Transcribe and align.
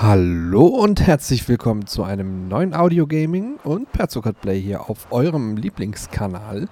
Hallo 0.00 0.64
und 0.64 1.00
herzlich 1.00 1.48
willkommen 1.48 1.88
zu 1.88 2.04
einem 2.04 2.46
neuen 2.46 2.72
Audio 2.72 3.08
Gaming 3.08 3.56
und 3.64 3.90
Perzokat 3.90 4.40
Play 4.40 4.60
hier 4.60 4.88
auf 4.88 5.10
eurem 5.10 5.56
Lieblingskanal. 5.56 6.68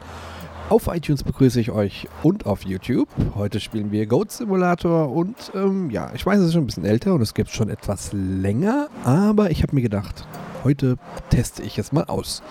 Auf 0.69 0.87
iTunes 0.87 1.25
begrüße 1.25 1.61
ich 1.61 1.73
euch 1.73 2.07
und 2.23 2.47
auf 2.47 2.63
YouTube. 2.63 3.09
Heute 3.35 3.59
spielen 3.59 3.91
wir 3.91 4.07
Goat 4.07 4.31
Simulator 4.31 5.11
und 5.11 5.35
ähm, 5.57 5.91
ja, 5.91 6.13
ich 6.15 6.25
weiß, 6.25 6.39
es 6.39 6.47
ist 6.47 6.53
schon 6.53 6.63
ein 6.63 6.67
bisschen 6.67 6.85
älter 6.85 7.15
und 7.15 7.21
es 7.21 7.35
gibt 7.35 7.51
schon 7.51 7.69
etwas 7.69 8.11
länger, 8.13 8.87
aber 9.03 9.51
ich 9.51 9.65
habe 9.65 9.75
mir 9.75 9.83
gedacht, 9.83 10.25
heute 10.63 10.97
teste 11.29 11.65
ich 11.65 11.79
es 11.79 11.91
mal 11.91 12.05
aus. 12.05 12.45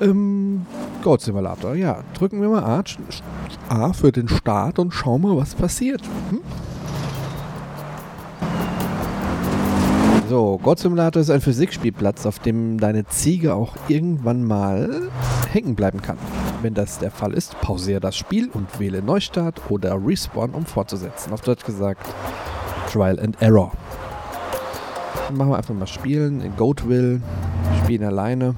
Ähm, 0.00 0.64
Goat 1.02 1.22
Simulator, 1.22 1.74
ja, 1.74 2.04
drücken 2.16 2.40
wir 2.40 2.50
mal 2.50 2.62
A, 2.62 2.84
A 3.68 3.92
für 3.92 4.12
den 4.12 4.28
Start 4.28 4.78
und 4.78 4.94
schauen 4.94 5.22
mal, 5.22 5.36
was 5.36 5.56
passiert. 5.56 6.02
Hm? 6.30 6.40
So, 10.34 10.58
God 10.60 10.80
Simulator 10.80 11.22
ist 11.22 11.30
ein 11.30 11.40
Physikspielplatz, 11.40 12.26
auf 12.26 12.40
dem 12.40 12.80
deine 12.80 13.06
Ziege 13.06 13.54
auch 13.54 13.76
irgendwann 13.86 14.42
mal 14.42 15.08
hängen 15.52 15.76
bleiben 15.76 16.02
kann. 16.02 16.18
Wenn 16.60 16.74
das 16.74 16.98
der 16.98 17.12
Fall 17.12 17.34
ist, 17.34 17.60
pausiere 17.60 18.00
das 18.00 18.16
Spiel 18.16 18.50
und 18.52 18.80
wähle 18.80 19.00
Neustart 19.00 19.70
oder 19.70 19.96
Respawn, 20.04 20.50
um 20.50 20.66
fortzusetzen. 20.66 21.32
Auf 21.32 21.42
Deutsch 21.42 21.64
gesagt, 21.64 22.04
Trial 22.90 23.20
and 23.20 23.40
Error. 23.40 23.70
Dann 25.28 25.36
machen 25.36 25.50
wir 25.50 25.56
einfach 25.56 25.72
mal 25.72 25.86
spielen. 25.86 26.40
In 26.40 26.56
Goatville. 26.56 27.20
Spielen 27.84 28.02
alleine. 28.02 28.56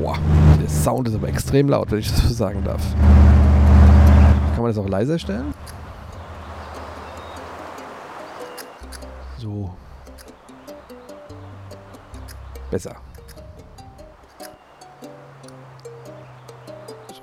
Boah, 0.00 0.16
der 0.62 0.68
Sound 0.68 1.08
ist 1.08 1.16
aber 1.16 1.26
extrem 1.26 1.68
laut, 1.68 1.90
wenn 1.90 1.98
ich 1.98 2.08
das 2.08 2.22
so 2.22 2.32
sagen 2.32 2.62
darf. 2.64 2.82
Kann 4.54 4.62
man 4.62 4.70
das 4.70 4.78
auch 4.78 4.88
leiser 4.88 5.18
stellen? 5.18 5.52
So, 9.38 9.72
besser. 12.74 12.96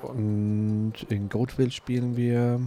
So, 0.01 0.07
und 0.07 0.93
in 1.09 1.27
Goatville 1.27 1.71
spielen 1.71 2.15
wir. 2.15 2.61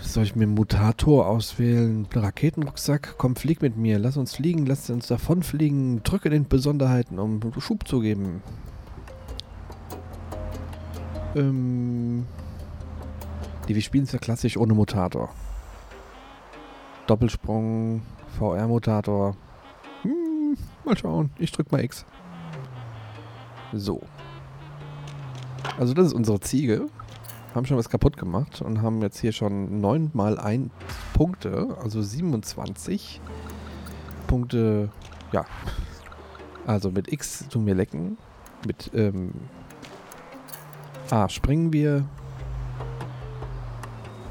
Soll 0.00 0.22
ich 0.22 0.36
mir 0.36 0.46
Mutator 0.46 1.26
auswählen? 1.26 2.06
Raketenrucksack? 2.14 3.14
Komm, 3.18 3.34
flieg 3.34 3.62
mit 3.62 3.76
mir. 3.76 3.98
Lass 3.98 4.16
uns 4.16 4.36
fliegen, 4.36 4.64
lass 4.64 4.88
uns 4.90 5.08
davonfliegen. 5.08 6.04
Drücke 6.04 6.30
den 6.30 6.46
Besonderheiten, 6.46 7.18
um 7.18 7.40
Schub 7.58 7.88
zu 7.88 7.98
geben. 7.98 8.42
Ähm. 11.34 12.26
Die, 13.66 13.74
wir 13.74 13.82
spielen 13.82 14.04
es 14.04 14.12
ja 14.12 14.20
klassisch 14.20 14.56
ohne 14.56 14.74
Mutator. 14.74 15.30
Doppelsprung, 17.08 18.02
VR-Mutator. 18.38 19.36
Hm, 20.02 20.56
mal 20.84 20.96
schauen. 20.96 21.30
Ich 21.38 21.52
drück 21.52 21.70
mal 21.72 21.82
X. 21.82 22.04
So. 23.72 24.02
Also 25.78 25.94
das 25.94 26.08
ist 26.08 26.12
unsere 26.12 26.40
Ziege. 26.40 26.86
Haben 27.54 27.66
schon 27.66 27.76
was 27.76 27.88
kaputt 27.90 28.16
gemacht 28.16 28.62
und 28.62 28.82
haben 28.82 29.02
jetzt 29.02 29.18
hier 29.18 29.32
schon 29.32 29.80
9 29.80 30.10
mal 30.14 30.38
1 30.38 30.70
Punkte, 31.12 31.76
also 31.82 32.00
27 32.00 33.20
Punkte. 34.26 34.88
Ja. 35.32 35.44
Also 36.66 36.90
mit 36.90 37.12
X 37.12 37.46
tun 37.48 37.66
wir 37.66 37.74
lecken. 37.74 38.16
Mit 38.66 38.90
ähm, 38.94 39.32
A 41.10 41.28
springen 41.28 41.72
wir. 41.72 42.06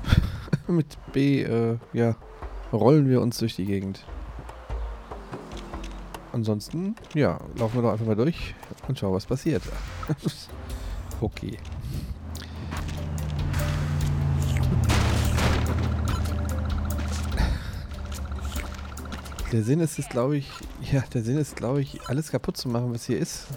mit 0.67 0.97
B, 1.11 1.43
äh, 1.43 1.77
ja, 1.93 2.15
rollen 2.71 3.09
wir 3.09 3.21
uns 3.21 3.37
durch 3.37 3.55
die 3.55 3.65
Gegend. 3.65 4.05
Ansonsten, 6.33 6.95
ja, 7.13 7.39
laufen 7.57 7.75
wir 7.75 7.81
doch 7.81 7.91
einfach 7.91 8.05
mal 8.05 8.15
durch 8.15 8.55
und 8.87 8.97
schauen, 8.97 9.13
was 9.13 9.25
passiert. 9.25 9.63
okay. 11.21 11.57
Der 19.51 19.63
Sinn 19.63 19.81
ist 19.81 19.99
es, 19.99 20.07
glaube 20.07 20.37
ich, 20.37 20.49
ja, 20.93 21.03
der 21.13 21.23
Sinn 21.23 21.37
ist, 21.37 21.57
glaube 21.57 21.81
ich, 21.81 21.99
alles 22.07 22.31
kaputt 22.31 22.55
zu 22.55 22.69
machen, 22.69 22.93
was 22.93 23.05
hier 23.05 23.17
ist. 23.19 23.47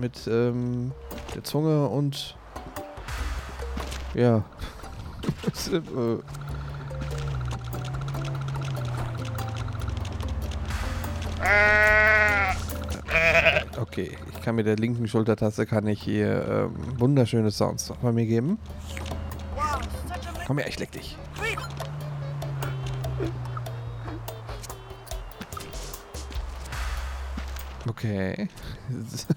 Mit 0.00 0.26
ähm, 0.26 0.92
der 1.34 1.44
Zunge 1.44 1.86
und 1.88 2.34
ja. 4.14 4.42
Okay, 13.76 14.16
ich 14.32 14.42
kann 14.42 14.56
mit 14.56 14.66
der 14.66 14.76
linken 14.76 15.06
Schultertaste 15.06 15.66
kann 15.66 15.86
ich 15.86 16.02
hier 16.02 16.46
ähm, 16.48 16.98
wunderschöne 16.98 17.50
Sounds 17.50 17.92
bei 18.02 18.12
mir 18.12 18.26
geben. 18.26 18.58
Komm 20.46 20.58
her, 20.58 20.68
ich 20.68 20.78
leck 20.78 20.92
dich. 20.92 21.16
Okay. 27.88 28.48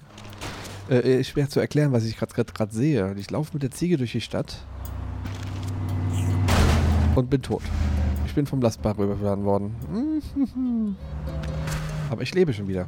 äh, 0.88 1.24
schwer 1.24 1.48
zu 1.48 1.60
erklären, 1.60 1.92
was 1.92 2.04
ich 2.04 2.16
gerade 2.16 2.74
sehe. 2.74 3.14
Ich 3.16 3.30
laufe 3.30 3.50
mit 3.52 3.62
der 3.62 3.70
Ziege 3.70 3.96
durch 3.96 4.12
die 4.12 4.20
Stadt 4.20 4.56
und 7.14 7.30
bin 7.30 7.42
tot. 7.42 7.62
Ich 8.26 8.34
bin 8.34 8.46
vom 8.46 8.60
Lastbach 8.60 8.98
rübergefahren 8.98 9.44
worden. 9.44 10.96
Aber 12.10 12.22
ich 12.22 12.34
lebe 12.34 12.52
schon 12.52 12.68
wieder. 12.68 12.86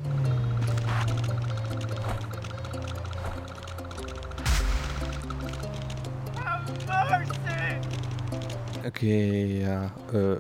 Okay, 8.86 9.62
ja. 9.62 9.90
Äh. 10.12 10.36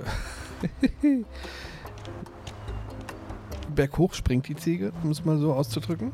Berghoch 3.74 4.12
springt 4.14 4.48
die 4.48 4.56
Ziege, 4.56 4.92
um 5.02 5.10
es 5.10 5.24
mal 5.24 5.38
so 5.38 5.54
auszudrücken. 5.54 6.12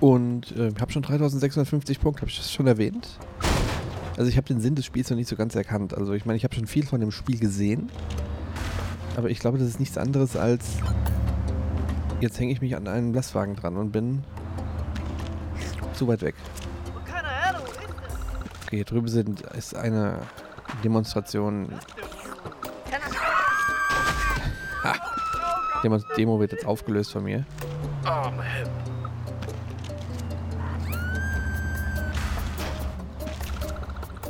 Und 0.00 0.50
äh, 0.56 0.68
ich 0.68 0.80
habe 0.80 0.90
schon 0.90 1.02
3650 1.02 2.00
Punkte, 2.00 2.22
habe 2.22 2.30
ich 2.30 2.38
das 2.38 2.52
schon 2.52 2.66
erwähnt? 2.66 3.18
Also 4.16 4.28
ich 4.28 4.36
habe 4.36 4.48
den 4.48 4.60
Sinn 4.60 4.74
des 4.74 4.84
Spiels 4.84 5.10
noch 5.10 5.16
nicht 5.16 5.28
so 5.28 5.36
ganz 5.36 5.54
erkannt. 5.54 5.94
Also 5.94 6.12
ich 6.12 6.26
meine, 6.26 6.36
ich 6.36 6.42
habe 6.44 6.54
schon 6.54 6.66
viel 6.66 6.84
von 6.84 7.00
dem 7.00 7.12
Spiel 7.12 7.38
gesehen. 7.38 7.88
Aber 9.16 9.28
ich 9.30 9.38
glaube, 9.38 9.58
das 9.58 9.68
ist 9.68 9.80
nichts 9.80 9.98
anderes 9.98 10.36
als... 10.36 10.76
Jetzt 12.20 12.38
hänge 12.38 12.52
ich 12.52 12.60
mich 12.60 12.76
an 12.76 12.86
einen 12.86 13.12
Lastwagen 13.12 13.56
dran 13.56 13.76
und 13.76 13.90
bin 13.90 14.22
zu 15.94 16.06
weit 16.06 16.22
weg. 16.22 16.34
Okay, 18.66 18.76
hier 18.76 18.84
drüben 18.84 19.08
sind, 19.08 19.42
ist 19.42 19.74
eine 19.74 20.18
Demonstration. 20.82 21.68
Ha. 24.84 24.94
Demo, 25.82 25.98
Demo 26.16 26.40
wird 26.40 26.52
jetzt 26.52 26.64
aufgelöst 26.64 27.12
von 27.12 27.24
mir. 27.24 27.44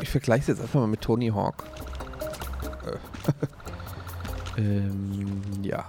Ich 0.00 0.10
vergleiche 0.10 0.41
es 0.41 0.49
jetzt 0.49 0.60
einfach 0.60 0.81
mal 0.81 0.88
mit 0.88 1.00
Tony 1.00 1.28
Hawk. 1.28 1.64
Ähm, 4.56 5.42
ja. 5.62 5.84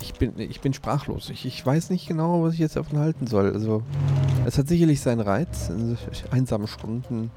Ich 0.00 0.14
bin, 0.14 0.38
ich 0.38 0.60
bin 0.60 0.72
sprachlos. 0.72 1.30
Ich, 1.30 1.44
ich 1.44 1.64
weiß 1.64 1.90
nicht 1.90 2.08
genau, 2.08 2.42
was 2.42 2.54
ich 2.54 2.60
jetzt 2.60 2.76
davon 2.76 2.98
halten 2.98 3.26
soll. 3.26 3.52
Also, 3.52 3.82
es 4.46 4.56
hat 4.56 4.68
sicherlich 4.68 5.00
seinen 5.00 5.20
Reiz. 5.20 5.70
Einsame 6.30 6.66
Stunden 6.66 7.30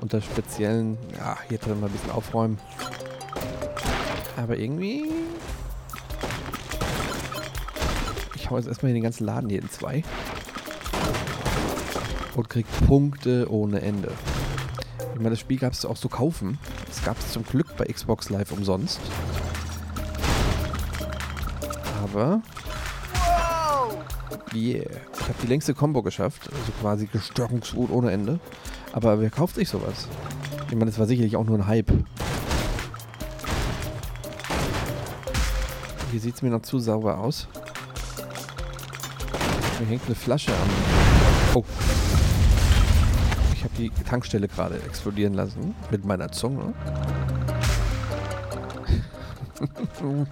unter 0.00 0.20
speziellen, 0.20 0.96
ja, 1.16 1.36
hier 1.48 1.58
drin 1.58 1.80
mal 1.80 1.86
ein 1.86 1.92
bisschen 1.92 2.12
aufräumen. 2.12 2.58
Aber 4.36 4.56
irgendwie. 4.56 5.04
Ich 8.36 8.48
hau 8.48 8.56
jetzt 8.56 8.68
erstmal 8.68 8.92
den 8.92 9.02
ganzen 9.02 9.24
Laden 9.26 9.50
hier 9.50 9.60
in 9.60 9.68
zwei. 9.70 10.02
Und 12.34 12.48
krieg 12.48 12.66
Punkte 12.86 13.50
ohne 13.50 13.80
Ende. 13.80 14.12
Ich 15.18 15.22
meine, 15.24 15.30
das 15.30 15.40
Spiel 15.40 15.58
gab 15.58 15.72
es 15.72 15.84
auch 15.84 15.98
zu 15.98 16.08
kaufen. 16.08 16.60
Es 16.88 17.02
gab 17.02 17.18
es 17.18 17.32
zum 17.32 17.42
Glück 17.42 17.76
bei 17.76 17.86
Xbox 17.86 18.30
Live 18.30 18.52
umsonst. 18.52 19.00
Aber. 22.04 22.40
Yeah. 24.54 24.88
Ich 25.14 25.22
habe 25.22 25.34
die 25.42 25.48
längste 25.48 25.74
Combo 25.74 26.02
geschafft. 26.02 26.48
Also 26.52 26.72
quasi 26.80 27.06
Gestörungswut 27.06 27.90
ohne 27.90 28.12
Ende. 28.12 28.38
Aber 28.92 29.20
wer 29.20 29.28
kauft 29.28 29.56
sich 29.56 29.68
sowas? 29.68 30.06
Ich 30.68 30.74
meine, 30.74 30.86
das 30.86 31.00
war 31.00 31.06
sicherlich 31.06 31.34
auch 31.34 31.44
nur 31.44 31.58
ein 31.58 31.66
Hype. 31.66 31.90
Hier 36.12 36.20
sieht 36.20 36.36
es 36.36 36.42
mir 36.42 36.50
noch 36.50 36.62
zu 36.62 36.78
sauber 36.78 37.18
aus. 37.18 37.48
Mir 39.80 39.86
hängt 39.86 40.06
eine 40.06 40.14
Flasche 40.14 40.52
an. 40.52 40.68
Oh 41.54 41.64
die 43.78 43.90
Tankstelle 43.90 44.48
gerade 44.48 44.76
explodieren 44.82 45.34
lassen 45.34 45.74
mit 45.90 46.04
meiner 46.04 46.30
Zunge. 46.30 46.74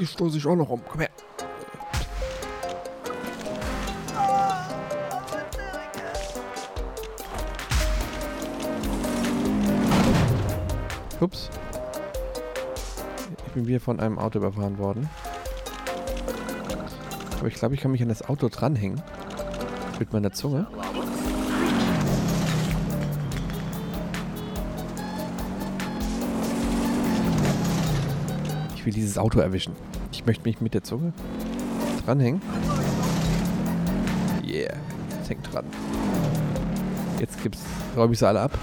die 0.00 0.06
stoße 0.06 0.38
ich 0.38 0.46
auch 0.46 0.56
noch 0.56 0.68
um. 0.68 0.82
Komm 0.88 1.00
her. 1.00 1.10
Ups. 11.20 11.50
Ich 13.46 13.52
bin 13.52 13.66
wieder 13.66 13.80
von 13.80 14.00
einem 14.00 14.18
Auto 14.18 14.38
überfahren 14.38 14.78
worden. 14.78 15.08
Aber 17.38 17.48
ich 17.48 17.54
glaube, 17.54 17.74
ich 17.74 17.80
kann 17.80 17.90
mich 17.90 18.02
an 18.02 18.08
das 18.08 18.22
Auto 18.28 18.48
dranhängen. 18.48 19.02
Mit 19.98 20.12
meiner 20.12 20.32
Zunge. 20.32 20.66
Will 28.90 28.94
dieses 28.94 29.18
Auto 29.18 29.38
erwischen. 29.38 29.74
Ich 30.10 30.26
möchte 30.26 30.42
mich 30.44 30.60
mit 30.60 30.74
der 30.74 30.82
Zunge 30.82 31.12
dranhängen. 32.04 32.42
Yeah, 34.44 34.76
jetzt 35.10 35.30
hängt 35.30 35.52
dran. 35.52 35.64
Jetzt 37.20 37.40
gibt's, 37.42 37.62
räume 37.96 38.12
ich 38.14 38.18
sie 38.18 38.26
alle 38.26 38.40
ab. 38.40 38.58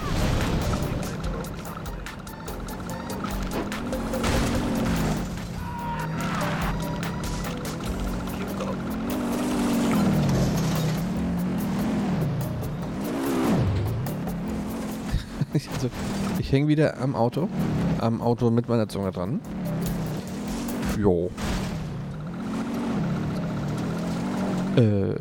also, 15.74 15.90
ich 16.40 16.52
hänge 16.52 16.68
wieder 16.68 17.00
am 17.00 17.16
Auto. 17.16 17.48
Am 18.00 18.22
Auto 18.22 18.52
mit 18.52 18.68
meiner 18.68 18.90
Zunge 18.90 19.12
dran. 19.12 19.40
Jo. 20.98 21.30
Äh. 24.76 25.16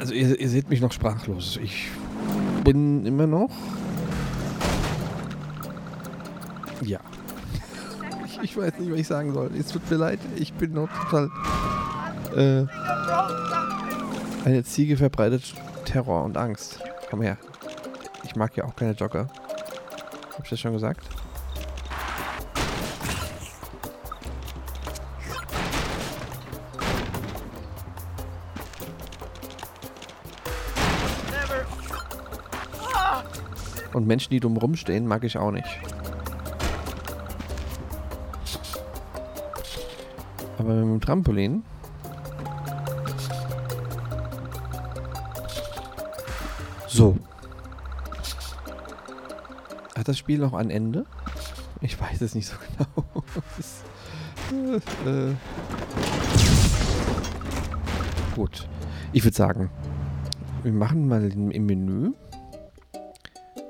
Also 0.00 0.14
ihr, 0.14 0.38
ihr 0.38 0.48
seht 0.48 0.68
mich 0.68 0.80
noch 0.80 0.92
sprachlos. 0.92 1.58
Ich 1.62 1.90
bin 2.64 3.06
immer 3.06 3.26
noch. 3.26 3.50
Ja. 6.82 7.00
Ich, 8.26 8.38
ich 8.42 8.56
weiß 8.56 8.78
nicht, 8.78 8.90
was 8.90 8.98
ich 8.98 9.06
sagen 9.06 9.32
soll. 9.32 9.50
Es 9.58 9.68
tut 9.68 9.88
mir 9.90 9.96
leid. 9.96 10.18
Ich 10.36 10.52
bin 10.52 10.72
noch 10.72 10.88
total. 11.04 11.30
Äh, 12.36 12.66
eine 14.44 14.64
Ziege 14.64 14.96
verbreitet 14.96 15.54
Terror 15.84 16.24
und 16.24 16.36
Angst. 16.36 16.80
Komm 17.08 17.22
her. 17.22 17.38
Ich 18.24 18.36
mag 18.36 18.56
ja 18.56 18.64
auch 18.64 18.74
keine 18.74 18.92
Jogger. 18.92 19.28
Hab 20.32 20.44
ich 20.44 20.50
das 20.50 20.60
schon 20.60 20.72
gesagt? 20.72 21.21
Und 33.92 34.06
Menschen, 34.06 34.30
die 34.30 34.40
dumm 34.40 34.56
rumstehen, 34.56 35.06
mag 35.06 35.24
ich 35.24 35.36
auch 35.36 35.50
nicht. 35.50 35.68
Aber 40.58 40.74
mit 40.74 40.84
dem 40.84 41.00
Trampolin 41.00 41.62
So. 46.92 47.16
Hat 49.96 50.08
das 50.08 50.18
Spiel 50.18 50.38
noch 50.38 50.52
ein 50.52 50.68
Ende? 50.68 51.06
Ich 51.80 51.98
weiß 51.98 52.20
es 52.20 52.34
nicht 52.34 52.46
so 52.46 52.54
genau. 52.76 53.24
ist, 53.58 53.82
äh, 54.52 54.76
äh. 55.08 55.34
Gut. 58.36 58.68
Ich 59.14 59.24
würde 59.24 59.36
sagen, 59.36 59.70
wir 60.62 60.72
machen 60.72 61.08
mal 61.08 61.32
im 61.32 61.66
Menü 61.66 62.12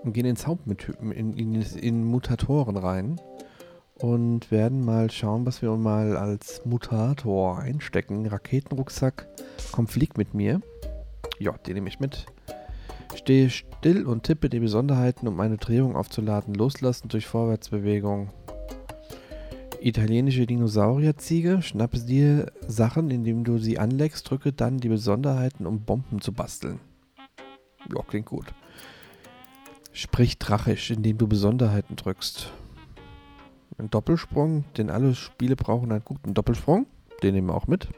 und 0.03 0.13
gehen 0.13 0.27
ins 0.27 0.47
Hauptmenü, 0.47 0.93
in, 1.13 1.33
in, 1.35 1.63
in 1.63 2.05
Mutatoren 2.05 2.77
rein 2.77 3.21
und 4.03 4.51
werden 4.51 4.85
mal 4.85 5.11
schauen, 5.11 5.47
was 5.47 5.63
wir 5.63 5.71
mal 5.77 6.17
als 6.17 6.65
Mutator 6.65 7.59
einstecken. 7.59 8.27
Raketenrucksack, 8.27 9.29
komm, 9.71 9.87
flieg 9.87 10.19
mit 10.19 10.35
mir. 10.35 10.61
Ja, 11.39 11.53
den 11.53 11.75
nehme 11.75 11.89
ich 11.89 12.01
mit. 12.01 12.27
Stehe 13.15 13.51
still 13.51 14.07
und 14.07 14.25
tippe 14.25 14.49
die 14.49 14.61
Besonderheiten, 14.61 15.29
um 15.29 15.39
eine 15.39 15.59
Drehung 15.59 15.97
aufzuladen. 15.97 16.55
Loslassen 16.55 17.09
durch 17.09 17.27
Vorwärtsbewegung. 17.27 18.31
Italienische 19.81 20.47
Dinosaurierziege. 20.47 21.61
Schnappe 21.63 21.99
dir 21.99 22.53
Sachen, 22.67 23.11
indem 23.11 23.45
du 23.45 23.59
sie 23.59 23.79
anleckst. 23.79 24.29
Drücke 24.29 24.53
dann 24.53 24.79
die 24.79 24.89
Besonderheiten, 24.89 25.67
um 25.67 25.85
Bomben 25.85 26.21
zu 26.21 26.33
basteln. 26.33 26.81
Ja, 27.95 28.03
klingt 28.03 28.27
gut. 28.27 28.47
Sprich 29.93 30.39
drachisch, 30.39 30.91
indem 30.91 31.19
du 31.19 31.29
Besonderheiten 31.29 31.97
drückst. 31.97 32.51
Ein 33.79 33.91
Doppelsprung, 33.91 34.65
denn 34.77 34.91
alle 34.91 35.15
Spiele 35.15 35.57
brauchen 35.57 35.93
einen 35.93 36.05
guten 36.05 36.35
Doppelsprung. 36.35 36.87
Den 37.23 37.35
nehmen 37.35 37.49
wir 37.49 37.55
auch 37.55 37.67
mit. 37.67 37.89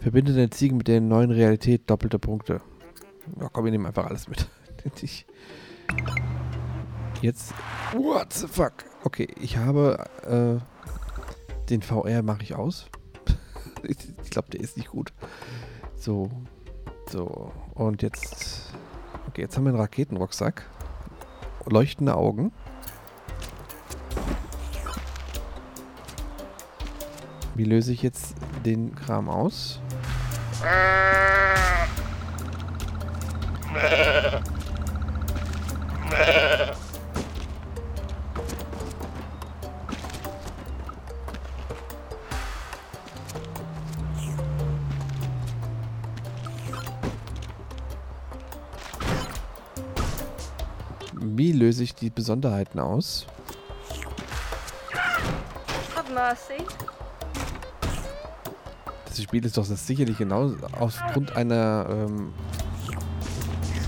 Verbinde 0.00 0.32
deine 0.32 0.50
Ziegen 0.50 0.76
mit 0.76 0.88
der 0.88 1.00
neuen 1.00 1.30
Realität. 1.30 1.82
Doppelte 1.90 2.18
Punkte. 2.18 2.60
Ja, 3.40 3.48
komm, 3.48 3.64
wir 3.64 3.72
nehmen 3.72 3.86
einfach 3.86 4.06
alles 4.06 4.28
mit. 4.28 4.48
Jetzt. 7.22 7.54
What 7.92 8.32
the 8.32 8.46
fuck? 8.46 8.72
Okay, 9.04 9.28
ich 9.40 9.56
habe. 9.56 10.04
Äh, 10.22 10.60
den 11.70 11.82
VR 11.82 12.22
mache 12.22 12.42
ich 12.42 12.54
aus. 12.54 12.86
ich 13.82 14.30
glaube, 14.30 14.50
der 14.50 14.60
ist 14.60 14.76
nicht 14.76 14.90
gut. 14.90 15.12
So. 15.96 16.30
So. 17.10 17.52
Und 17.74 18.02
jetzt. 18.02 18.72
Okay, 19.28 19.42
jetzt 19.42 19.56
haben 19.56 19.64
wir 19.64 19.70
einen 19.70 19.80
Raketenrucksack. 19.80 20.64
Leuchtende 21.68 22.16
Augen. 22.16 22.52
Wie 27.54 27.64
löse 27.64 27.92
ich 27.92 28.02
jetzt 28.02 28.34
den 28.64 28.94
Kram 28.94 29.28
aus? 29.28 29.80
Wie 51.18 51.52
löse 51.52 51.82
ich 51.82 51.94
die 51.94 52.10
Besonderheiten 52.10 52.78
aus? 52.78 53.26
Das 59.06 59.22
Spiel 59.22 59.44
ist 59.46 59.56
doch 59.56 59.66
das 59.66 59.86
sicherlich 59.86 60.18
genau 60.18 60.54
aufgrund 60.78 61.34
einer 61.34 61.86
ähm, 61.88 62.34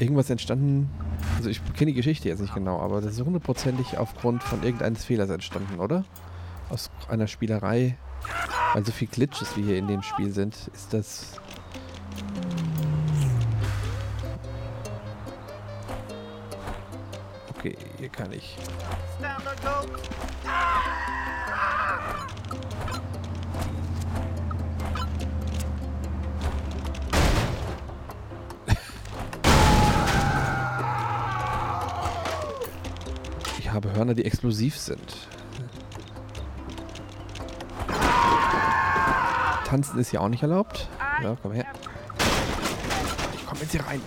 irgendwas 0.00 0.30
entstanden. 0.30 0.88
Also 1.37 1.50
ich 1.50 1.61
kenne 1.75 1.90
die 1.90 1.97
Geschichte 1.97 2.30
jetzt 2.30 2.40
nicht 2.40 2.54
genau, 2.54 2.80
aber 2.80 3.02
das 3.02 3.12
ist 3.12 3.25
hundertprozentig 3.25 3.99
aufgrund 3.99 4.42
von 4.42 4.62
irgendeines 4.62 5.04
Fehlers 5.04 5.28
entstanden, 5.28 5.80
oder? 5.80 6.04
Aus 6.70 6.90
einer 7.08 7.26
Spielerei. 7.26 7.99
Weil 8.73 8.85
so 8.87 8.92
viel 8.92 9.08
Glitches 9.08 9.54
wie 9.56 9.62
hier 9.62 9.76
in 9.76 9.87
dem 9.87 10.02
Spiel 10.02 10.30
sind, 10.30 10.54
ist 10.73 10.94
das. 10.94 11.40
Hier 17.98 18.08
kann 18.08 18.32
ich. 18.32 18.56
Ich 33.58 33.70
habe 33.70 33.92
Hörner, 33.92 34.14
die 34.14 34.24
explosiv 34.24 34.78
sind. 34.78 35.28
Tanzen 39.64 39.98
ist 39.98 40.10
hier 40.10 40.22
auch 40.22 40.28
nicht 40.28 40.42
erlaubt. 40.42 40.88
Ja, 41.22 41.36
komm 41.42 41.52
her. 41.52 41.66
Ich 43.34 43.46
komme 43.46 43.60
jetzt 43.60 43.72
hier 43.72 43.84
rein. 43.86 44.00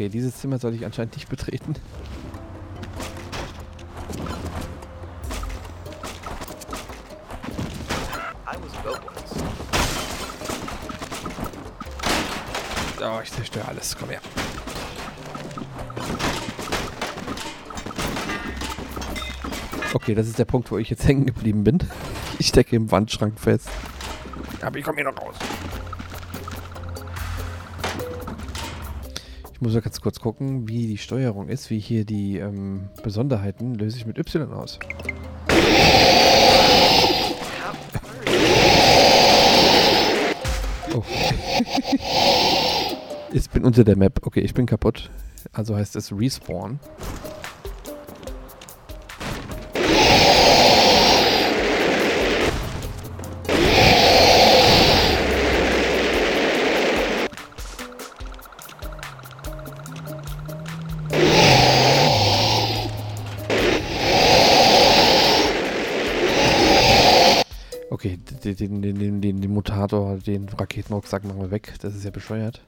Okay, 0.00 0.08
dieses 0.08 0.38
Zimmer 0.38 0.58
soll 0.58 0.74
ich 0.74 0.86
anscheinend 0.86 1.14
nicht 1.14 1.28
betreten. 1.28 1.74
Oh, 12.98 13.20
ich 13.22 13.30
zerstöre 13.30 13.68
alles. 13.68 13.94
Komm 13.94 14.08
her. 14.08 14.22
Okay, 19.92 20.14
das 20.14 20.28
ist 20.28 20.38
der 20.38 20.46
Punkt, 20.46 20.70
wo 20.70 20.78
ich 20.78 20.88
jetzt 20.88 21.06
hängen 21.06 21.26
geblieben 21.26 21.62
bin. 21.62 21.78
Ich 22.38 22.46
stecke 22.46 22.74
im 22.74 22.90
Wandschrank 22.90 23.38
fest. 23.38 23.68
Aber 24.62 24.78
ich 24.78 24.82
komme 24.82 24.96
hier 24.96 25.12
noch 25.12 25.20
raus. 25.20 25.36
Ich 29.60 29.62
muss 29.62 29.74
ja 29.74 29.80
ganz 29.80 30.00
kurz 30.00 30.20
gucken, 30.20 30.68
wie 30.68 30.86
die 30.86 30.96
Steuerung 30.96 31.50
ist, 31.50 31.68
wie 31.68 31.78
hier 31.78 32.06
die 32.06 32.38
ähm, 32.38 32.88
Besonderheiten 33.02 33.74
löse 33.74 33.98
ich 33.98 34.06
mit 34.06 34.16
Y 34.16 34.50
aus. 34.54 34.78
Oh. 40.94 41.02
ich 43.34 43.50
bin 43.50 43.66
unter 43.66 43.84
der 43.84 43.98
Map. 43.98 44.20
Okay, 44.22 44.40
ich 44.40 44.54
bin 44.54 44.64
kaputt. 44.64 45.10
Also 45.52 45.76
heißt 45.76 45.94
es 45.94 46.10
Respawn. 46.10 46.80
Den 70.26 70.48
Raketenrucksack 70.48 71.24
machen 71.24 71.40
wir 71.40 71.50
weg. 71.50 71.74
Das 71.80 71.94
ist 71.94 72.04
ja 72.04 72.10
bescheuert. 72.10 72.60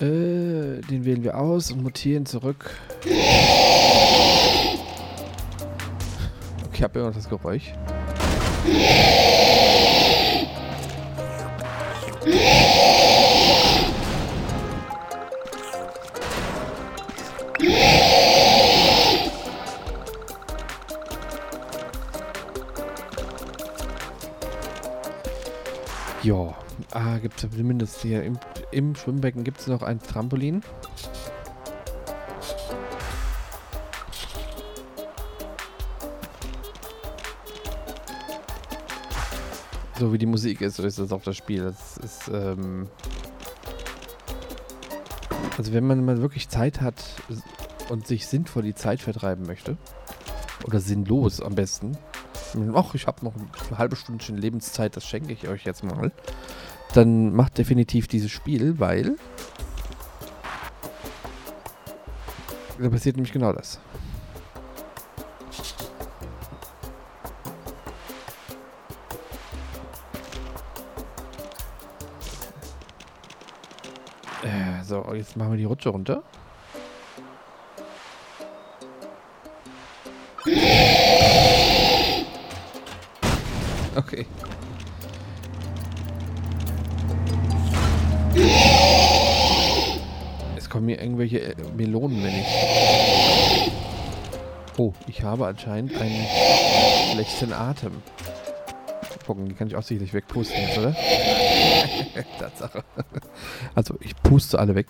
Äh, 0.00 0.80
den 0.90 1.04
wählen 1.04 1.22
wir 1.22 1.38
aus 1.38 1.70
und 1.70 1.82
mutieren 1.82 2.26
zurück. 2.26 2.70
Okay, 6.66 6.82
habe 6.82 6.98
immer 6.98 7.08
noch 7.08 7.14
das 7.14 7.28
Geräusch. 7.28 7.72
Ah, 26.94 27.18
gibt 27.18 27.42
es 27.42 27.50
zumindest 27.50 28.00
hier 28.00 28.22
im, 28.22 28.38
im 28.70 28.94
Schwimmbecken 28.94 29.44
gibt 29.44 29.60
es 29.60 29.66
noch 29.66 29.82
ein 29.82 30.00
Trampolin. 30.00 30.62
So 39.98 40.12
wie 40.12 40.18
die 40.18 40.26
Musik 40.26 40.60
ist, 40.60 40.76
so 40.76 40.82
ist 40.82 40.98
das 40.98 41.12
auch 41.12 41.22
das 41.22 41.36
Spiel. 41.36 41.64
Das 41.64 41.96
ist, 41.98 42.28
ähm 42.28 42.88
also 45.56 45.72
wenn 45.72 45.86
man 45.86 46.04
mal 46.04 46.20
wirklich 46.20 46.48
Zeit 46.48 46.80
hat 46.80 46.96
und 47.88 48.06
sich 48.06 48.26
sinnvoll 48.26 48.62
die 48.62 48.74
Zeit 48.74 49.00
vertreiben 49.00 49.46
möchte, 49.46 49.76
oder 50.64 50.80
sinnlos 50.80 51.40
am 51.40 51.54
besten, 51.54 51.96
ach, 52.74 52.94
ich 52.94 53.06
habe 53.06 53.24
noch 53.24 53.34
eine 53.68 53.78
halbe 53.78 53.96
Stündchen 53.96 54.36
Lebenszeit, 54.36 54.96
das 54.96 55.06
schenke 55.06 55.32
ich 55.32 55.48
euch 55.48 55.64
jetzt 55.64 55.84
mal, 55.84 56.10
dann 56.94 57.34
macht 57.34 57.58
definitiv 57.58 58.06
dieses 58.06 58.30
Spiel, 58.30 58.78
weil 58.78 59.16
da 62.78 62.88
passiert 62.88 63.16
nämlich 63.16 63.32
genau 63.32 63.52
das. 63.52 63.80
Äh, 74.42 74.84
so, 74.84 75.12
jetzt 75.14 75.36
machen 75.36 75.52
wir 75.52 75.58
die 75.58 75.64
Rutsche 75.64 75.88
runter. 75.88 76.22
Okay. 83.96 84.26
Mir 90.94 91.02
irgendwelche 91.02 91.40
äh, 91.40 91.54
Melonen, 91.76 92.22
wenn 92.22 92.34
ich... 92.34 93.72
Oh, 94.76 94.92
ich 95.06 95.22
habe 95.22 95.46
anscheinend 95.46 95.94
einen 96.00 96.26
schlechten 97.12 97.52
Atem. 97.52 98.02
Gucken, 99.26 99.48
die 99.48 99.54
kann 99.54 99.68
ich 99.68 99.76
auch 99.76 99.82
sicherlich 99.82 100.12
wegpusten 100.12 100.56
oder? 100.78 100.94
Tatsache. 102.38 102.84
Also, 103.74 103.94
ich 104.00 104.14
puste 104.22 104.58
alle 104.58 104.74
weg. 104.74 104.86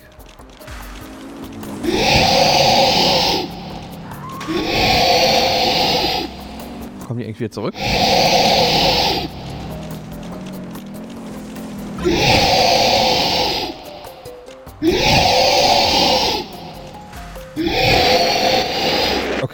Kommen 7.06 7.20
die 7.20 7.26
irgendwie 7.26 7.50
zurück? 7.50 7.74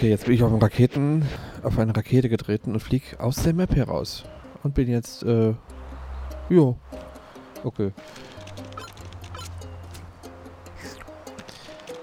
Okay, 0.00 0.09
jetzt 0.09 0.25
bin 0.25 0.33
ich 0.33 0.42
auf, 0.42 0.50
einen 0.50 0.62
Raketen, 0.62 1.26
auf 1.62 1.78
eine 1.78 1.95
Rakete 1.95 2.30
getreten 2.30 2.73
und 2.73 2.80
fliege 2.80 3.21
aus 3.21 3.42
der 3.42 3.52
Map 3.52 3.76
heraus. 3.76 4.25
Und 4.62 4.75
bin 4.75 4.88
jetzt, 4.88 5.23
äh, 5.25 5.52
jo. 6.49 6.78
Okay. 7.64 7.92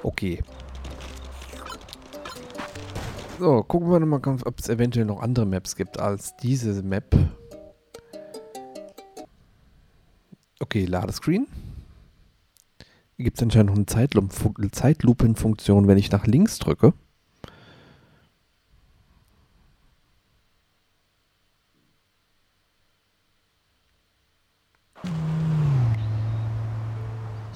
Okay. 0.04 0.44
So, 3.39 3.63
gucken 3.63 3.89
wir 3.89 4.00
mal, 4.06 4.22
ob 4.46 4.60
es 4.60 4.70
eventuell 4.70 5.06
noch 5.06 5.24
andere 5.24 5.48
Maps 5.48 5.75
gibt 5.75 6.00
als 6.00 6.38
diese 6.38 6.84
Map. 6.84 7.16
Okay, 10.60 10.86
Ladescreen. 10.86 11.48
Hier 13.16 13.24
gibt 13.24 13.38
es 13.39 13.44
anscheinend 13.44 13.72
noch 13.72 13.98
eine 14.56 14.70
Zeitlupenfunktion, 14.72 15.88
wenn 15.88 15.98
ich 15.98 16.12
nach 16.12 16.27
links 16.27 16.60
drücke. 16.60 16.94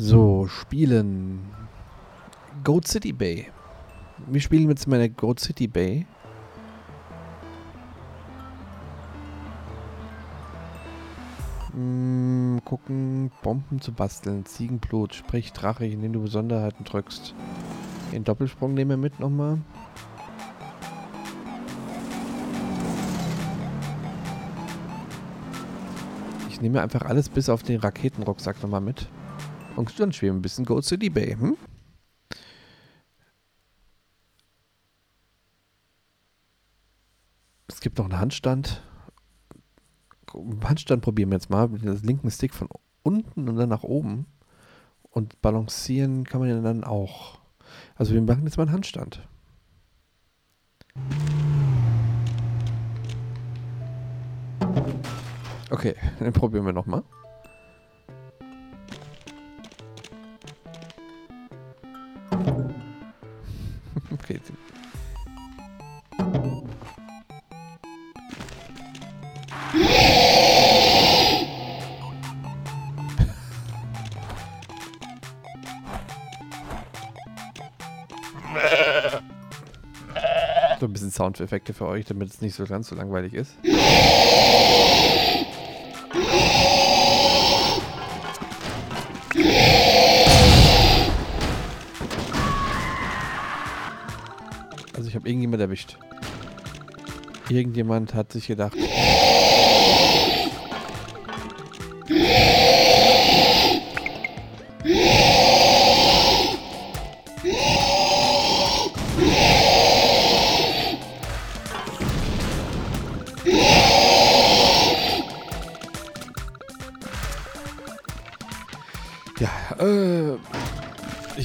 So, 0.03 0.40
spielen. 0.51 1.39
Goat 2.63 2.87
City 2.87 3.13
Bay. 3.13 3.47
Wir 4.27 4.41
spielen 4.41 4.69
jetzt 4.69 4.87
meine 4.87 5.09
Goat 5.09 5.39
City 5.39 5.67
Bay. 5.67 6.05
Mm, 11.73 12.57
gucken, 12.65 13.31
Bomben 13.41 13.79
zu 13.79 13.93
basteln, 13.93 14.45
Ziegenblut, 14.45 15.15
sprich 15.15 15.53
Drache, 15.53 15.85
indem 15.85 16.11
du 16.11 16.21
Besonderheiten 16.21 16.83
drückst. 16.83 17.33
Den 18.11 18.25
Doppelsprung 18.25 18.73
nehmen 18.73 18.91
wir 18.91 18.97
mit 18.97 19.19
nochmal. 19.21 19.59
Ich 26.49 26.61
nehme 26.61 26.81
einfach 26.81 27.03
alles 27.03 27.29
bis 27.29 27.47
auf 27.47 27.63
den 27.63 27.79
Raketenrucksack 27.79 28.61
nochmal 28.61 28.81
mit. 28.81 29.07
Und 29.75 29.99
dann 29.99 30.11
schweben 30.11 30.35
wir 30.35 30.39
ein 30.39 30.41
bisschen 30.41 30.65
Go 30.65 30.81
City 30.81 31.09
Bay, 31.09 31.35
hm? 31.35 31.57
Es 37.67 37.79
gibt 37.79 37.97
noch 37.97 38.05
einen 38.05 38.19
Handstand. 38.19 38.83
Handstand 40.63 41.01
probieren 41.01 41.29
wir 41.31 41.37
jetzt 41.37 41.49
mal. 41.49 41.67
Mit 41.67 41.83
dem 41.83 41.99
linken 42.03 42.29
Stick 42.29 42.53
von 42.53 42.67
unten 43.03 43.49
und 43.49 43.55
dann 43.55 43.69
nach 43.69 43.83
oben. 43.83 44.27
Und 45.09 45.41
balancieren 45.41 46.23
kann 46.25 46.41
man 46.41 46.49
ja 46.49 46.61
dann 46.61 46.83
auch. 46.83 47.39
Also 47.95 48.13
wir 48.13 48.21
machen 48.21 48.45
jetzt 48.45 48.57
mal 48.57 48.63
einen 48.63 48.73
Handstand. 48.73 49.27
Okay, 55.69 55.95
dann 56.19 56.33
probieren 56.33 56.65
wir 56.65 56.73
nochmal. 56.73 57.03
okay. 64.35 64.53
So 80.79 80.87
ein 80.87 80.93
bisschen 80.93 81.11
Soundeffekte 81.11 81.73
für 81.75 81.85
euch, 81.85 82.05
damit 82.05 82.29
es 82.29 82.41
nicht 82.41 82.55
so 82.55 82.65
ganz 82.65 82.87
so 82.87 82.95
langweilig 82.95 83.35
ist. 83.35 83.55
Also 95.01 95.09
ich 95.09 95.15
habe 95.15 95.27
irgendjemand 95.27 95.59
erwischt. 95.59 95.97
Irgendjemand 97.49 98.13
hat 98.13 98.31
sich 98.33 98.45
gedacht. 98.45 98.77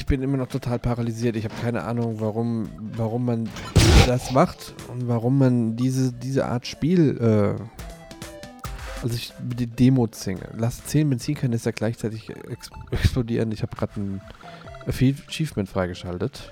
Bin 0.07 0.23
immer 0.23 0.37
noch 0.37 0.47
total 0.47 0.79
paralysiert. 0.79 1.35
Ich 1.35 1.45
habe 1.45 1.53
keine 1.61 1.83
Ahnung, 1.83 2.19
warum, 2.19 2.69
warum 2.95 3.25
man 3.25 3.49
das 4.07 4.31
macht 4.31 4.73
und 4.87 5.07
warum 5.07 5.37
man 5.37 5.75
diese, 5.75 6.13
diese 6.13 6.45
Art 6.45 6.65
Spiel, 6.65 7.17
äh, 7.19 7.61
also 9.03 9.15
ich 9.15 9.33
die 9.39 9.67
Demo 9.67 10.07
singe. 10.11 10.49
Lass 10.57 10.83
10 10.85 11.09
Benzinkanister 11.09 11.71
gleichzeitig 11.71 12.29
ex 12.29 12.71
explodieren. 12.89 13.51
Ich 13.51 13.61
habe 13.61 13.75
gerade 13.75 13.99
ein 13.99 14.21
Achievement 14.87 15.69
freigeschaltet. 15.69 16.49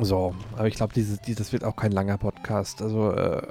So, 0.00 0.34
aber 0.56 0.68
ich 0.68 0.74
glaube, 0.74 0.92
dieses, 0.94 1.18
das 1.20 1.52
wird 1.52 1.64
auch 1.64 1.76
kein 1.76 1.92
langer 1.92 2.18
Podcast. 2.18 2.82
Also, 2.82 3.12
äh, 3.12 3.42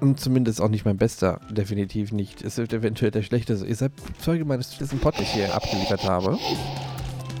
und 0.00 0.20
zumindest 0.20 0.60
auch 0.60 0.68
nicht 0.68 0.84
mein 0.84 0.96
bester. 0.96 1.40
Definitiv 1.50 2.12
nicht. 2.12 2.42
Es 2.42 2.56
wird 2.56 2.72
eventuell 2.72 3.10
der 3.10 3.22
schlechteste. 3.22 3.66
Ihr 3.66 3.76
seid 3.76 3.92
Zeuge 4.20 4.44
meines 4.44 4.76
Pod, 5.00 5.16
den 5.16 5.22
ich 5.22 5.30
hier 5.30 5.54
abgeliefert 5.54 6.04
habe. 6.04 6.38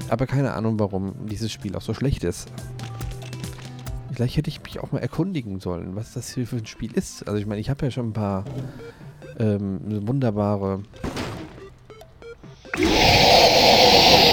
Aber 0.08 0.26
keine 0.26 0.54
Ahnung, 0.54 0.78
warum 0.78 1.26
dieses 1.26 1.52
Spiel 1.52 1.74
auch 1.76 1.82
so 1.82 1.94
schlecht 1.94 2.24
ist. 2.24 2.48
Vielleicht 4.12 4.36
hätte 4.36 4.48
ich 4.48 4.62
mich 4.62 4.80
auch 4.80 4.92
mal 4.92 5.00
erkundigen 5.00 5.60
sollen, 5.60 5.94
was 5.94 6.14
das 6.14 6.32
hier 6.32 6.46
für 6.46 6.56
ein 6.56 6.66
Spiel 6.66 6.92
ist. 6.92 7.26
Also 7.28 7.38
ich 7.38 7.46
meine, 7.46 7.60
ich 7.60 7.68
habe 7.68 7.84
ja 7.84 7.90
schon 7.90 8.10
ein 8.10 8.12
paar 8.12 8.44
ähm, 9.38 10.06
wunderbare... 10.06 10.82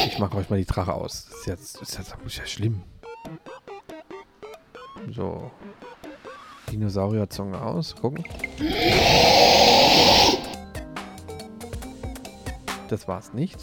Ich 0.08 0.20
mache 0.20 0.38
euch 0.38 0.50
mal 0.50 0.60
die 0.60 0.66
Drache 0.66 0.94
aus. 0.94 1.28
Das 1.30 1.40
ist 1.40 1.48
jetzt, 1.48 1.82
das 1.82 1.90
ist 1.90 1.98
jetzt 1.98 2.12
das 2.12 2.26
ist 2.26 2.38
ja 2.38 2.46
schlimm. 2.46 2.84
So. 5.12 5.52
Dinosaurierzunge 6.74 7.62
aus. 7.62 7.96
Gucken. 7.96 8.24
Das 12.90 13.08
war's 13.08 13.32
nicht. 13.32 13.60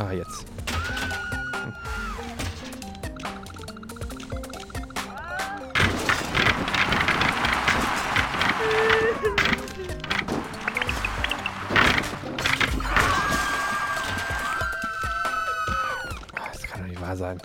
Ah, 0.00 0.12
jetzt. 0.12 0.46
Sein. 17.30 17.40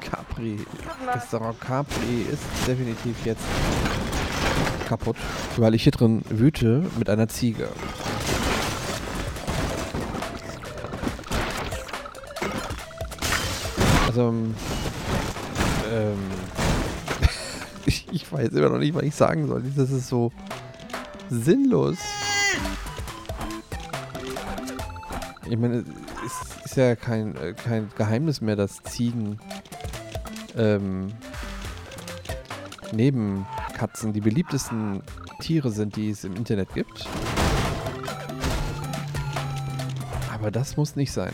Capri. 0.00 0.58
Restaurant 1.06 1.60
Capri 1.60 2.26
ist 2.30 2.42
definitiv 2.66 3.24
jetzt 3.24 3.44
kaputt, 4.88 5.16
weil 5.56 5.74
ich 5.74 5.82
hier 5.84 5.92
drin 5.92 6.22
wüte 6.28 6.84
mit 6.98 7.08
einer 7.10 7.28
Ziege. 7.28 7.68
Also, 14.08 14.28
ähm, 14.28 14.54
ähm, 15.92 16.18
ich, 17.86 18.08
ich 18.10 18.32
weiß 18.32 18.48
immer 18.48 18.70
noch 18.70 18.78
nicht, 18.78 18.94
was 18.94 19.04
ich 19.04 19.14
sagen 19.14 19.46
soll. 19.46 19.62
Das 19.76 19.90
ist 19.90 20.08
so 20.08 20.32
sinnlos. 21.30 21.98
Ich 25.48 25.56
meine, 25.58 25.84
es 26.26 26.64
ist 26.64 26.76
ja 26.76 26.94
kein, 26.94 27.36
äh, 27.36 27.54
kein 27.54 27.88
Geheimnis 27.96 28.40
mehr, 28.40 28.56
dass 28.56 28.82
Ziegen 28.82 29.38
ähm, 30.56 31.12
neben 32.92 33.46
Katzen 33.76 34.12
die 34.12 34.20
beliebtesten 34.20 35.02
Tiere 35.40 35.70
sind, 35.70 35.96
die 35.96 36.10
es 36.10 36.24
im 36.24 36.36
Internet 36.36 36.72
gibt. 36.74 37.08
Aber 40.32 40.50
das 40.50 40.76
muss 40.76 40.96
nicht 40.96 41.12
sein. 41.12 41.32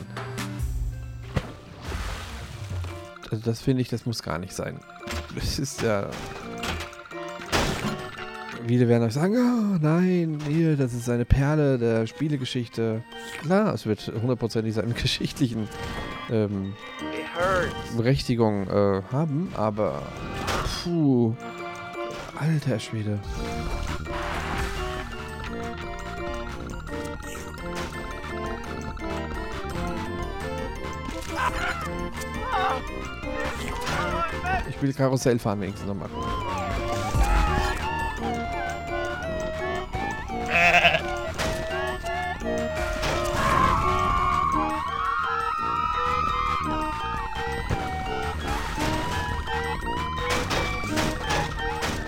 Also 3.30 3.42
das 3.44 3.60
finde 3.60 3.82
ich, 3.82 3.88
das 3.88 4.06
muss 4.06 4.22
gar 4.22 4.38
nicht 4.38 4.52
sein. 4.52 4.80
Das 5.34 5.58
ist 5.58 5.82
ja... 5.82 6.08
Viele 8.66 8.88
werden 8.88 9.04
euch 9.04 9.12
sagen, 9.12 9.36
oh 9.36 9.78
nein, 9.80 10.40
hier, 10.48 10.76
das 10.76 10.92
ist 10.92 11.08
eine 11.08 11.24
Perle 11.24 11.78
der 11.78 12.06
Spielegeschichte. 12.08 13.04
Klar, 13.42 13.72
es 13.72 13.86
wird 13.86 14.12
hundertprozentig 14.20 14.74
seine 14.74 14.92
geschichtlichen 14.94 15.68
ähm, 16.30 16.74
Berechtigung 17.96 18.66
äh, 18.68 19.02
haben, 19.12 19.52
aber 19.54 20.02
puh, 20.82 21.36
alter 22.34 22.80
Schwede. 22.80 23.20
Ich 34.68 34.82
will 34.82 34.92
Karussell 34.92 35.38
fahren 35.38 35.60
wenigstens 35.60 35.86
nochmal. 35.86 36.10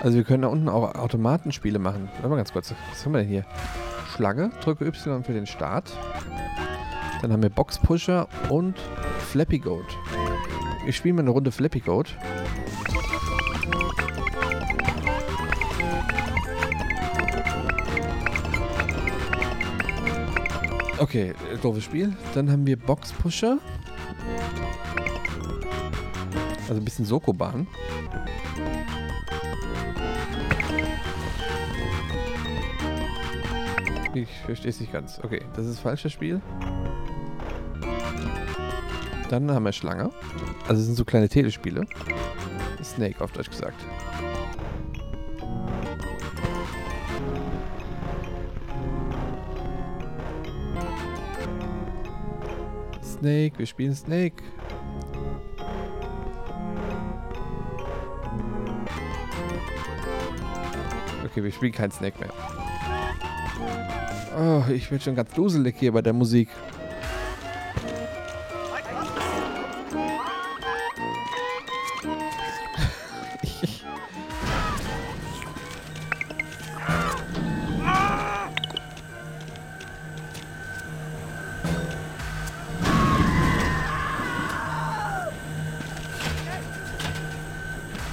Also 0.08 0.16
wir 0.16 0.24
können 0.24 0.40
da 0.40 0.48
unten 0.48 0.70
auch 0.70 0.94
Automatenspiele 0.94 1.78
machen. 1.78 2.08
Warte 2.14 2.28
mal 2.30 2.36
ganz 2.36 2.50
kurz. 2.50 2.72
Was 2.88 3.04
haben 3.04 3.12
wir 3.12 3.18
denn 3.18 3.28
hier? 3.28 3.44
Schlange, 4.14 4.50
drücke 4.64 4.86
Y 4.86 5.22
für 5.22 5.34
den 5.34 5.46
Start. 5.46 5.92
Dann 7.20 7.30
haben 7.30 7.42
wir 7.42 7.50
Box 7.50 7.78
Pusher 7.78 8.26
und 8.48 8.78
Flappy 9.18 9.58
Goat. 9.58 9.84
Ich 10.86 10.96
spiele 10.96 11.12
mal 11.12 11.20
eine 11.20 11.28
Runde 11.28 11.52
Flappy 11.52 11.80
Goat. 11.80 12.16
Okay, 21.00 21.34
doofes 21.60 21.84
Spiel. 21.84 22.16
Dann 22.32 22.50
haben 22.50 22.66
wir 22.66 22.78
Box 22.78 23.12
Pusher. 23.12 23.58
Also 26.66 26.80
ein 26.80 26.84
bisschen 26.86 27.04
Sokoban. 27.04 27.66
Ich 34.22 34.40
verstehe 34.44 34.70
es 34.70 34.80
nicht 34.80 34.92
ganz. 34.92 35.20
Okay, 35.22 35.42
das 35.54 35.66
ist 35.66 35.78
falsches 35.78 36.12
Spiel. 36.12 36.40
Dann 39.28 39.48
haben 39.50 39.64
wir 39.64 39.72
Schlange. 39.72 40.10
Also 40.66 40.80
es 40.80 40.86
sind 40.86 40.96
so 40.96 41.04
kleine 41.04 41.28
Telespiele. 41.28 41.86
Snake 42.82 43.22
auf 43.22 43.30
Deutsch 43.30 43.50
gesagt. 43.50 43.76
Snake, 53.02 53.58
wir 53.58 53.66
spielen 53.66 53.94
Snake. 53.94 54.42
Okay, 61.24 61.44
wir 61.44 61.52
spielen 61.52 61.72
kein 61.72 61.92
Snake 61.92 62.18
mehr. 62.18 62.32
Oh, 64.40 64.62
ich 64.72 64.88
bin 64.88 65.00
schon 65.00 65.16
ganz 65.16 65.32
duselig 65.32 65.74
hier 65.80 65.90
bei 65.90 66.00
der 66.00 66.12
Musik. 66.12 66.48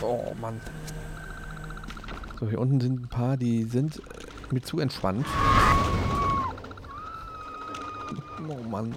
Oh, 0.01 0.33
so, 2.39 2.49
hier 2.49 2.59
unten 2.59 2.79
sind 2.79 2.99
ein 3.01 3.07
paar, 3.07 3.37
die 3.37 3.63
sind 3.63 4.01
mir 4.51 4.61
zu 4.61 4.79
entspannt. 4.79 5.25
Oh 8.47 8.61
Mann. 8.69 8.95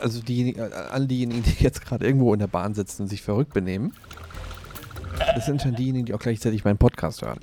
also 0.00 0.20
diejenigen, 0.22 0.60
äh, 0.60 0.74
alle 0.90 1.06
diejenigen, 1.06 1.42
die 1.42 1.62
jetzt 1.62 1.84
gerade 1.84 2.04
irgendwo 2.06 2.32
in 2.32 2.40
der 2.40 2.46
Bahn 2.46 2.74
sitzen 2.74 3.02
und 3.02 3.08
sich 3.08 3.22
verrückt 3.22 3.52
benehmen, 3.52 3.92
das 5.40 5.46
sind 5.46 5.62
schon 5.62 5.74
diejenigen, 5.74 6.04
die 6.04 6.12
auch 6.12 6.18
gleichzeitig 6.18 6.66
meinen 6.66 6.76
Podcast 6.76 7.22
hören. 7.22 7.40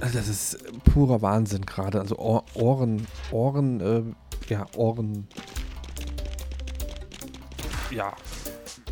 Also 0.00 0.18
das 0.18 0.26
ist 0.26 0.58
purer 0.82 1.22
Wahnsinn 1.22 1.64
gerade. 1.64 2.00
Also 2.00 2.18
Ohr, 2.18 2.44
Ohren, 2.54 3.06
Ohren, 3.30 3.80
äh, 3.80 4.02
ja, 4.52 4.66
Ohren. 4.74 5.28
Ja. 7.92 8.12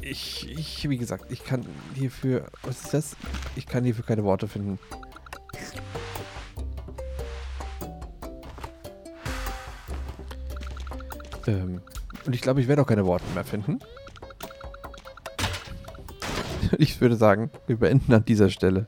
Ich, 0.02 0.48
ich, 0.48 0.88
wie 0.88 0.96
gesagt, 0.96 1.32
ich 1.32 1.42
kann 1.42 1.66
hierfür, 1.94 2.46
was 2.62 2.84
ist 2.84 2.94
das? 2.94 3.16
Ich 3.56 3.66
kann 3.66 3.82
hierfür 3.82 4.04
keine 4.04 4.22
Worte 4.22 4.46
finden. 4.46 4.78
Ähm, 11.48 11.80
und 12.24 12.34
ich 12.36 12.40
glaube, 12.40 12.60
ich 12.60 12.68
werde 12.68 12.82
auch 12.82 12.86
keine 12.86 13.04
Worte 13.04 13.24
mehr 13.34 13.44
finden. 13.44 13.80
Ich 16.78 17.00
würde 17.00 17.16
sagen, 17.16 17.50
wir 17.66 17.76
beenden 17.76 18.12
an 18.12 18.24
dieser 18.24 18.50
Stelle 18.50 18.86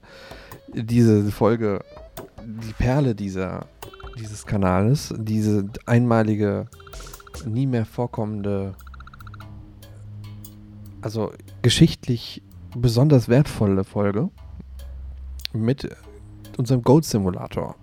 diese 0.73 1.31
Folge, 1.31 1.81
die 2.45 2.73
Perle 2.73 3.15
dieser, 3.15 3.67
dieses 4.19 4.47
Kanales, 4.47 5.15
diese 5.17 5.69
einmalige, 5.87 6.67
nie 7.47 7.67
mehr 7.67 7.85
vorkommende, 7.85 8.75
also 11.01 11.33
geschichtlich 11.63 12.43
besonders 12.77 13.29
wertvolle 13.29 13.85
Folge 13.85 14.31
mit 15.53 15.89
unserem 16.57 16.83
Gold 16.83 17.05
Simulator 17.05 17.77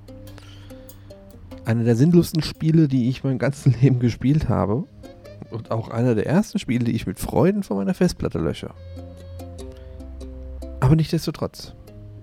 einer 1.65 1.83
der 1.83 1.95
sinnlosen 1.95 2.41
Spiele, 2.41 2.87
die 2.87 3.09
ich 3.09 3.23
mein 3.23 3.37
ganzes 3.37 3.65
Leben 3.81 3.99
gespielt 3.99 4.49
habe. 4.49 4.85
Und 5.51 5.71
auch 5.71 5.89
einer 5.89 6.15
der 6.15 6.25
ersten 6.25 6.57
Spiele, 6.57 6.85
die 6.85 6.93
ich 6.93 7.05
mit 7.05 7.19
Freuden 7.19 7.63
von 7.63 7.77
meiner 7.77 7.93
Festplatte 7.93 8.39
lösche. 8.39 8.71
Aber 10.83 10.97
nichtsdestotrotz, 10.97 11.73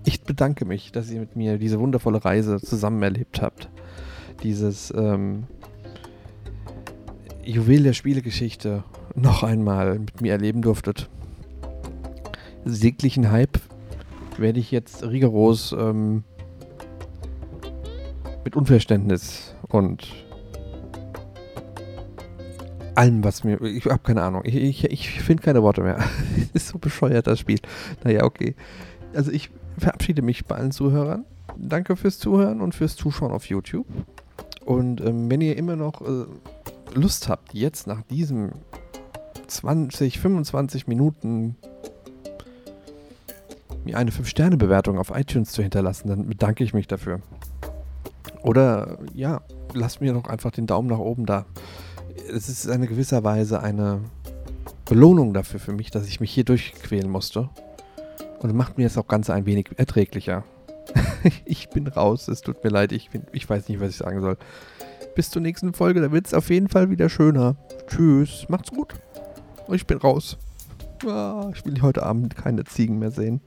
ich 0.04 0.20
bedanke 0.20 0.66
mich, 0.66 0.92
dass 0.92 1.10
ihr 1.10 1.20
mit 1.20 1.34
mir 1.34 1.56
diese 1.56 1.80
wundervolle 1.80 2.22
Reise 2.22 2.60
zusammen 2.60 3.02
erlebt 3.02 3.40
habt. 3.40 3.70
Dieses 4.42 4.92
ähm, 4.94 5.44
Juwel 7.42 7.84
der 7.84 7.94
Spielegeschichte 7.94 8.84
noch 9.14 9.42
einmal 9.42 9.98
mit 9.98 10.20
mir 10.20 10.32
erleben 10.32 10.60
durftet. 10.60 11.08
Säglichen 12.66 13.30
Hype 13.30 13.58
werde 14.36 14.60
ich 14.60 14.70
jetzt 14.70 15.04
rigoros 15.04 15.72
ähm, 15.72 16.24
mit 18.44 18.56
Unverständnis 18.56 19.54
und 19.68 20.06
allem, 23.00 23.24
was 23.24 23.44
mir. 23.44 23.60
Ich 23.62 23.86
habe 23.86 24.00
keine 24.00 24.22
Ahnung. 24.22 24.42
Ich, 24.44 24.54
ich, 24.54 24.84
ich 24.84 25.22
finde 25.22 25.42
keine 25.42 25.62
Worte 25.62 25.82
mehr. 25.82 26.04
ist 26.52 26.68
so 26.68 26.78
bescheuert, 26.78 27.26
das 27.26 27.38
Spiel. 27.38 27.58
Naja, 28.04 28.24
okay. 28.24 28.54
Also 29.14 29.32
ich 29.32 29.50
verabschiede 29.78 30.20
mich 30.20 30.44
bei 30.44 30.56
allen 30.56 30.70
Zuhörern. 30.70 31.24
Danke 31.56 31.96
fürs 31.96 32.18
Zuhören 32.18 32.60
und 32.60 32.74
fürs 32.74 32.96
Zuschauen 32.96 33.32
auf 33.32 33.46
YouTube. 33.46 33.86
Und 34.64 35.00
ähm, 35.00 35.30
wenn 35.30 35.40
ihr 35.40 35.56
immer 35.56 35.76
noch 35.76 36.02
äh, 36.02 36.26
Lust 36.94 37.28
habt, 37.28 37.54
jetzt 37.54 37.86
nach 37.86 38.02
diesem 38.02 38.52
20, 39.46 40.20
25 40.20 40.86
Minuten 40.86 41.56
mir 43.84 43.96
eine 43.96 44.10
5-Sterne-Bewertung 44.10 44.98
auf 44.98 45.10
iTunes 45.14 45.52
zu 45.52 45.62
hinterlassen, 45.62 46.08
dann 46.08 46.28
bedanke 46.28 46.62
ich 46.62 46.74
mich 46.74 46.86
dafür. 46.86 47.20
Oder 48.42 48.98
ja, 49.14 49.40
lasst 49.72 50.02
mir 50.02 50.12
doch 50.12 50.26
einfach 50.26 50.50
den 50.50 50.66
Daumen 50.66 50.88
nach 50.88 50.98
oben 50.98 51.24
da. 51.24 51.46
Es 52.32 52.48
ist 52.48 52.66
in 52.66 52.82
gewisser 52.82 53.24
Weise 53.24 53.60
eine 53.60 54.00
Belohnung 54.84 55.34
dafür 55.34 55.58
für 55.58 55.72
mich, 55.72 55.90
dass 55.90 56.06
ich 56.06 56.20
mich 56.20 56.30
hier 56.30 56.44
durchquälen 56.44 57.10
musste. 57.10 57.48
Und 58.40 58.54
macht 58.54 58.78
mir 58.78 58.86
es 58.86 58.96
auch 58.96 59.08
ganz 59.08 59.30
ein 59.30 59.46
wenig 59.46 59.70
erträglicher. 59.76 60.44
ich 61.44 61.68
bin 61.70 61.88
raus, 61.88 62.28
es 62.28 62.40
tut 62.40 62.62
mir 62.62 62.70
leid, 62.70 62.92
ich, 62.92 63.10
bin, 63.10 63.22
ich 63.32 63.48
weiß 63.48 63.68
nicht, 63.68 63.80
was 63.80 63.90
ich 63.90 63.96
sagen 63.96 64.20
soll. 64.20 64.36
Bis 65.14 65.30
zur 65.30 65.42
nächsten 65.42 65.74
Folge, 65.74 66.00
da 66.00 66.12
wird 66.12 66.26
es 66.26 66.34
auf 66.34 66.50
jeden 66.50 66.68
Fall 66.68 66.90
wieder 66.90 67.08
schöner. 67.08 67.56
Tschüss, 67.88 68.46
macht's 68.48 68.70
gut. 68.70 68.94
Ich 69.68 69.86
bin 69.86 69.98
raus. 69.98 70.38
Ah, 71.06 71.50
ich 71.54 71.64
will 71.64 71.82
heute 71.82 72.04
Abend 72.04 72.36
keine 72.36 72.64
Ziegen 72.64 72.98
mehr 72.98 73.10
sehen. 73.10 73.40